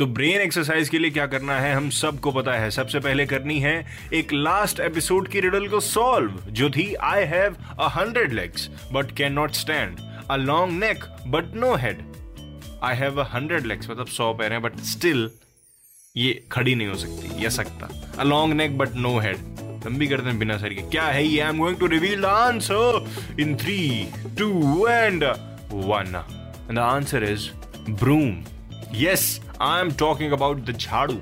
[0.00, 3.58] तो brain exercise के लिए क्या करना है हम सबको पता है। सबसे पहले करनी
[3.60, 8.70] है एक लास्ट एपिसोड की रिडल को सॉल्व जो थी I have a hundred legs
[8.92, 9.96] but can not stand
[10.30, 12.00] a long neck but no head
[12.82, 15.30] I have a hundred legs मतलब सौ पैर हैं बट स्टिल
[16.16, 19.36] ये खड़ी नहीं हो सकती या सकता। A long neck but no head
[19.86, 21.40] भी करते हैं बिना सर के। क्या है ये?
[21.40, 23.06] I am going to reveal the answer
[23.40, 25.24] in three two and
[25.72, 26.24] one
[26.72, 27.50] the answer is
[27.90, 28.44] broom
[29.02, 29.24] Yes,
[29.62, 31.14] I am talking about the jhadu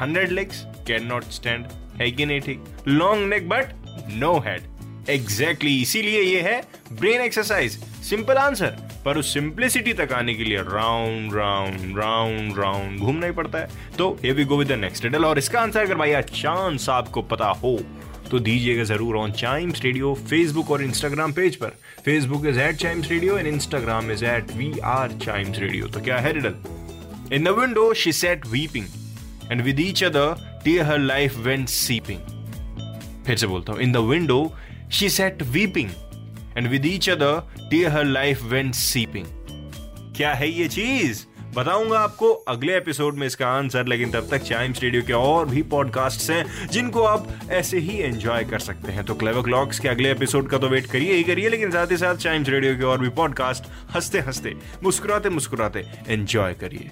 [0.00, 0.58] hundred legs
[0.88, 3.72] cannot stand है कि नहीं ठीक long neck but
[4.14, 6.60] no head exactly इसीलिए ये है
[6.92, 13.00] brain exercise simple answer पर उस simplicity तक आने के लिए राउंड राउंड राउंड राउंड
[13.00, 15.80] घूमना ही पड़ता है। तो ये we go with the next riddle और इसका आंसर
[15.80, 17.78] अगर भाई चांस आपको पता हो
[18.30, 23.10] तो दीजिएगा ज़रूर ऑन चाइम्स रेडियो फेसबुक और इंस्टाग्राम पेज पर। Facebook is at Chimes
[23.10, 26.54] radio and Instagram is at we are Chimes radio तो क्या है riddle
[27.32, 28.86] in the window she sat weeping
[29.52, 32.18] and with each other tea her life went seeping
[33.26, 34.54] फिर से बोलता हूँ in the window
[34.92, 35.90] she sat weeping
[36.56, 39.26] and with each other tea her life went seeping
[40.16, 41.24] क्या है ये चीज़?
[41.54, 45.62] बताऊँगा आपको, अगले एपिसोड में इसका आंसर लेकिन तब तक चाइम्स रेडियो के और भी
[45.62, 50.10] पॉडकास्ट हैं, जिनको आप ऐसे ही एंजॉय कर सकते हैं। तो क्लेवर क्लॉक्स के अगले
[50.10, 53.00] एपिसोड का तो वेट करिए, ही करिए, लेकिन साथ ही साथ चाइम्स रेडियो के और
[53.00, 56.90] भी पॉडकास्ट हँसते हँसते मुस्कुराते मुस्कुराते एंजॉय करिए।